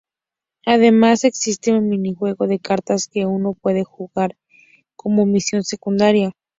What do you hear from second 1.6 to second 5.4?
un minijuego de cartas que uno puede jugar como